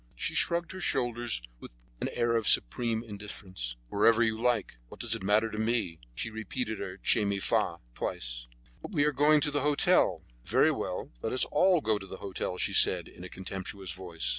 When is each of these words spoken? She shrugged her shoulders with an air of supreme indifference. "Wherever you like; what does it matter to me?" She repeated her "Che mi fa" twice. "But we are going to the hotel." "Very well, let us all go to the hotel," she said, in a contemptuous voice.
She 0.15 0.33
shrugged 0.33 0.71
her 0.71 0.79
shoulders 0.79 1.43
with 1.59 1.69
an 1.99 2.09
air 2.13 2.35
of 2.35 2.47
supreme 2.47 3.03
indifference. 3.03 3.75
"Wherever 3.89 4.23
you 4.23 4.41
like; 4.41 4.77
what 4.87 4.99
does 4.99 5.13
it 5.13 5.21
matter 5.21 5.51
to 5.51 5.59
me?" 5.59 5.99
She 6.15 6.31
repeated 6.31 6.79
her 6.79 6.97
"Che 6.97 7.23
mi 7.23 7.37
fa" 7.37 7.77
twice. 7.93 8.47
"But 8.81 8.93
we 8.93 9.05
are 9.05 9.11
going 9.13 9.41
to 9.41 9.51
the 9.51 9.61
hotel." 9.61 10.23
"Very 10.43 10.71
well, 10.71 11.11
let 11.21 11.33
us 11.33 11.45
all 11.51 11.81
go 11.81 11.99
to 11.99 12.07
the 12.07 12.17
hotel," 12.17 12.57
she 12.57 12.73
said, 12.73 13.07
in 13.07 13.23
a 13.23 13.29
contemptuous 13.29 13.91
voice. 13.91 14.27